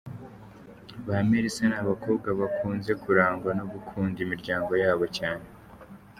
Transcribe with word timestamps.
Ba 1.07 1.17
Melissa 1.29 1.63
ni 1.69 1.77
abakobwa 1.83 2.29
bakunze 2.39 2.91
kurangwa 3.03 3.49
no 3.57 3.65
gukunda 3.71 4.17
imiryango 4.25 4.71
yabo 4.83 5.05
cyane,. 5.17 5.45